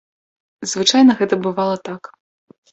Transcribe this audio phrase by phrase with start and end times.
[0.71, 2.13] Звычайна гэта бывала так.